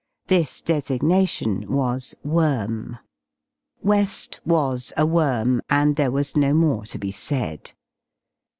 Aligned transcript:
This 0.25 0.61
designation 0.61 1.71
was 1.71 2.15
''^worm^'' 2.25 2.97
fVeSl 3.85 4.39
was 4.43 4.91
a 4.97 5.05
''''worm^^ 5.05 5.59
and 5.69 5.95
there 5.95 6.09
was 6.09 6.35
no 6.35 6.55
more 6.55 6.85
to 6.85 6.97
be 6.97 7.11
said. 7.11 7.73